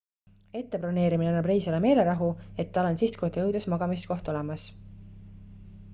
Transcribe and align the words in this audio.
ette 0.59 0.79
broneerimine 0.85 1.29
annab 1.31 1.49
reisijale 1.51 1.81
meelerahu 1.83 2.31
et 2.63 2.73
tal 2.77 2.89
on 2.93 2.99
sihtkohta 3.03 3.45
jõudes 3.47 3.69
magamiskoht 3.75 4.33
olemas 4.35 4.69